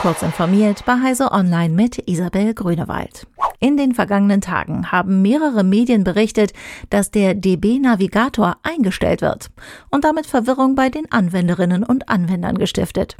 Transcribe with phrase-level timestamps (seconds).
[0.00, 3.26] Kurz informiert bei Heise Online mit Isabel Grünewald.
[3.58, 6.54] In den vergangenen Tagen haben mehrere Medien berichtet,
[6.88, 9.50] dass der DB Navigator eingestellt wird
[9.90, 13.18] und damit Verwirrung bei den Anwenderinnen und Anwendern gestiftet.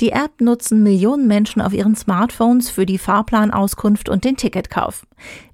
[0.00, 5.06] Die App nutzen Millionen Menschen auf ihren Smartphones für die Fahrplanauskunft und den Ticketkauf.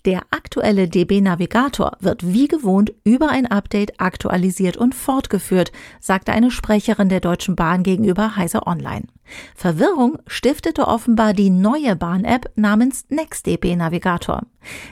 [0.05, 6.51] Der aktuelle DB Navigator wird wie gewohnt über ein Update aktualisiert und fortgeführt, sagte eine
[6.51, 9.07] Sprecherin der Deutschen Bahn gegenüber Heise Online.
[9.55, 14.43] Verwirrung stiftete offenbar die neue Bahn-App namens NextDB Navigator.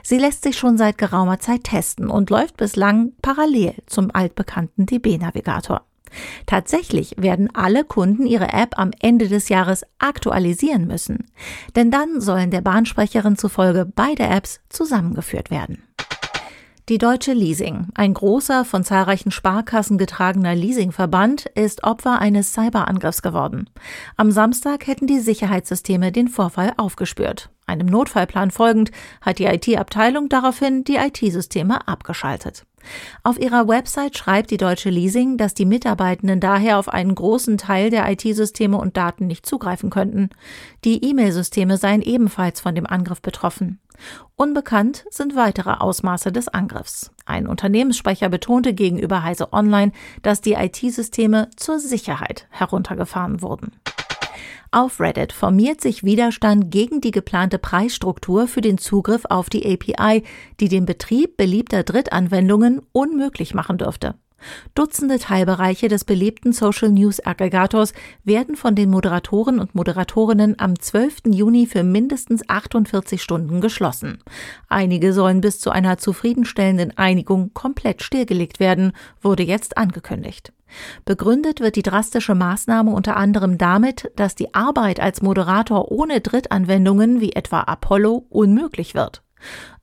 [0.03, 5.17] Sie lässt sich schon seit geraumer Zeit testen und läuft bislang parallel zum altbekannten DB
[5.17, 5.83] Navigator.
[6.47, 11.27] Tatsächlich werden alle Kunden ihre App am Ende des Jahres aktualisieren müssen,
[11.75, 15.83] denn dann sollen der Bahnsprecherin zufolge beide Apps zusammengeführt werden.
[16.89, 23.69] Die Deutsche Leasing, ein großer, von zahlreichen Sparkassen getragener Leasingverband, ist Opfer eines Cyberangriffs geworden.
[24.17, 27.51] Am Samstag hätten die Sicherheitssysteme den Vorfall aufgespürt.
[27.67, 32.64] Einem Notfallplan folgend hat die IT-Abteilung daraufhin die IT-Systeme abgeschaltet.
[33.23, 37.91] Auf ihrer Website schreibt die Deutsche Leasing, dass die Mitarbeitenden daher auf einen großen Teil
[37.91, 40.31] der IT-Systeme und Daten nicht zugreifen könnten.
[40.84, 43.81] Die E-Mail-Systeme seien ebenfalls von dem Angriff betroffen.
[44.37, 47.11] Unbekannt sind weitere Ausmaße des Angriffs.
[47.25, 53.73] Ein Unternehmenssprecher betonte gegenüber Heise Online, dass die IT-Systeme zur Sicherheit heruntergefahren wurden.
[54.70, 60.23] Auf Reddit formiert sich Widerstand gegen die geplante Preisstruktur für den Zugriff auf die API,
[60.61, 64.15] die den Betrieb beliebter Drittanwendungen unmöglich machen dürfte.
[64.75, 67.93] Dutzende Teilbereiche des beliebten Social News Aggregators
[68.25, 71.23] werden von den Moderatoren und Moderatorinnen am 12.
[71.27, 74.19] Juni für mindestens 48 Stunden geschlossen.
[74.69, 80.53] Einige sollen bis zu einer zufriedenstellenden Einigung komplett stillgelegt werden, wurde jetzt angekündigt.
[81.05, 87.20] Begründet wird die drastische Maßnahme unter anderem damit, dass die Arbeit als Moderator ohne Drittanwendungen
[87.20, 89.22] wie etwa Apollo unmöglich wird.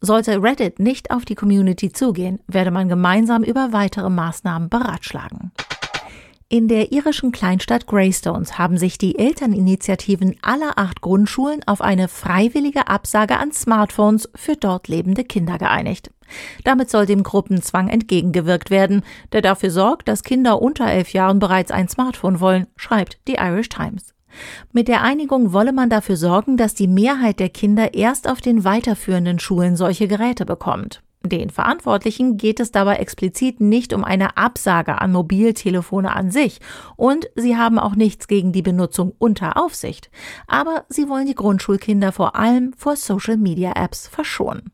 [0.02, 5.52] Sollte Reddit nicht auf die Community zugehen, werde man gemeinsam über weitere Maßnahmen beratschlagen.
[6.50, 12.88] In der irischen Kleinstadt Greystones haben sich die Elterninitiativen aller acht Grundschulen auf eine freiwillige
[12.88, 16.12] Absage an Smartphones für dort lebende Kinder geeinigt.
[16.64, 21.72] Damit soll dem Gruppenzwang entgegengewirkt werden, der dafür sorgt, dass Kinder unter elf Jahren bereits
[21.72, 24.14] ein Smartphone wollen, schreibt die Irish Times.
[24.72, 28.64] Mit der Einigung wolle man dafür sorgen, dass die Mehrheit der Kinder erst auf den
[28.64, 31.04] weiterführenden Schulen solche Geräte bekommt.
[31.26, 36.60] Den Verantwortlichen geht es dabei explizit nicht um eine Absage an Mobiltelefone an sich
[36.98, 40.12] und sie haben auch nichts gegen die Benutzung unter Aufsicht.
[40.48, 44.74] Aber sie wollen die Grundschulkinder vor allem vor Social-Media-Apps verschonen.